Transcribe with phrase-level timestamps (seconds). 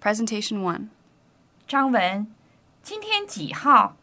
[0.00, 0.88] Presentation one，
[1.66, 2.26] 张文，
[2.82, 3.96] 今天几号？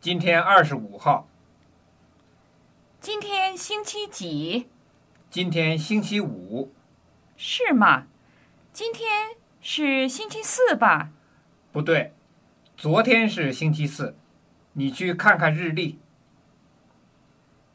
[0.00, 1.28] 今天二十五号，
[3.00, 4.68] 今天星期几？
[5.30, 6.72] 今天星期五，
[7.36, 8.06] 是吗？
[8.72, 11.10] 今天是星期四吧？
[11.70, 12.14] 不对，
[12.76, 14.16] 昨天是星期四，
[14.72, 15.98] 你去看看日历。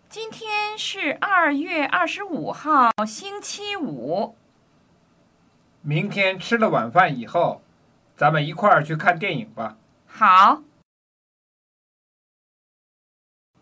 [0.09, 4.35] 今天是二月二十五号，星期五。
[5.85, 7.61] 明天吃了晚饭以后，
[8.15, 9.77] 咱们一块儿去看电影吧。
[10.07, 10.63] 好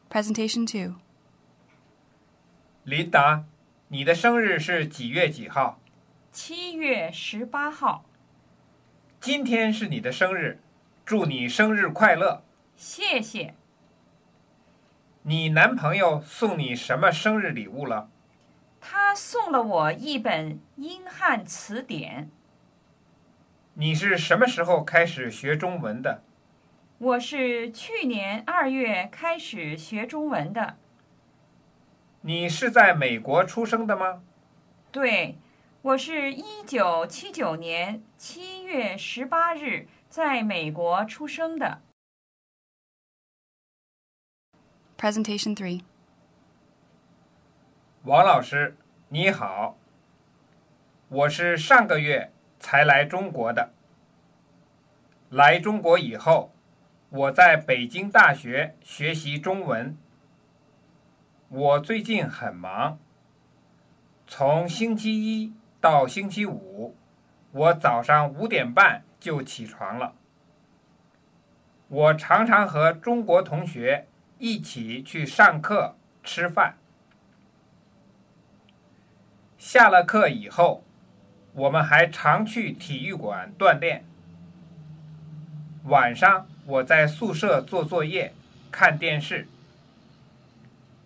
[0.08, 0.98] ，Presentation two
[2.84, 3.46] 琳达，
[3.88, 5.80] 你的生日是几月几号？
[6.32, 8.06] 七月十八号。
[9.20, 10.60] 今天是你的生日，
[11.04, 12.44] 祝你生日快乐。
[12.76, 13.56] 谢谢。
[15.24, 18.12] 你男朋友送你什么生日礼物了？
[18.82, 22.30] 他送了我一本英汉词典。
[23.76, 26.24] 你是什么时候开始学中文的？
[26.98, 30.78] 我是去年二月开始学中文的。
[32.22, 34.24] 你是在美国出生的吗？
[34.92, 35.38] 对，
[35.84, 41.82] 我是一九七九年七月十八日在美国出生的。
[44.98, 45.82] Presentation three
[48.04, 48.76] 王老师，
[49.14, 49.78] 你好。
[51.10, 52.32] 我是上个月
[52.62, 53.74] 才来中国的。
[55.30, 56.54] 来中国以后，
[57.10, 59.98] 我在北京大学学习中文。
[61.50, 63.00] 我最近很忙，
[64.28, 66.96] 从星期一到星期五，
[67.52, 70.16] 我早上五点半就起床了。
[71.90, 74.08] 我常常和中国同学
[74.38, 76.78] 一起去上课、吃饭。
[79.74, 80.84] 下了课以后，
[81.54, 84.04] 我们还常去体育馆锻炼。
[85.86, 88.34] 晚上我在宿舍做作业、
[88.70, 89.48] 看电视，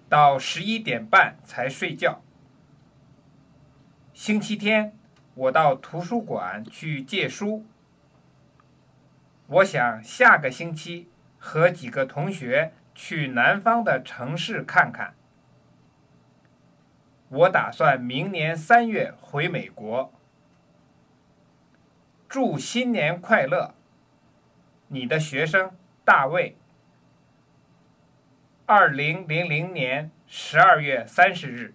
[0.10, 2.24] 到十一点半才睡觉。
[4.16, 4.98] 星期天
[5.36, 7.64] 我到图书馆去借书。
[9.46, 15.14] 我想下个星期和几个同学去南方的城市看看。
[17.36, 20.10] 我打算明年三月回美国。
[22.30, 23.76] 祝新年快乐！
[24.88, 25.76] 你的学生
[26.06, 26.56] 大卫。
[28.66, 31.74] 二零零零年十二月三十日。